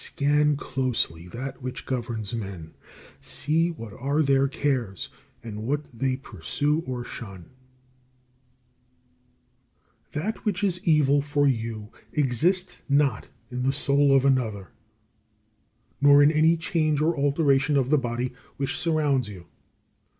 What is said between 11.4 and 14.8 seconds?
you exists not in the soul of another;